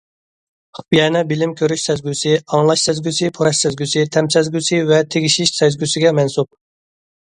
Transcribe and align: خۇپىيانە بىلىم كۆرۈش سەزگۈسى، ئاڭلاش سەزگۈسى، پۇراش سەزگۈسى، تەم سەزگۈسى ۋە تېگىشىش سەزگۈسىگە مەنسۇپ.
خۇپىيانە 0.77 1.21
بىلىم 1.31 1.53
كۆرۈش 1.59 1.83
سەزگۈسى، 1.91 2.33
ئاڭلاش 2.41 2.87
سەزگۈسى، 2.89 3.31
پۇراش 3.39 3.63
سەزگۈسى، 3.67 4.09
تەم 4.19 4.35
سەزگۈسى 4.39 4.85
ۋە 4.93 5.03
تېگىشىش 5.15 5.57
سەزگۈسىگە 5.63 6.21
مەنسۇپ. 6.23 6.57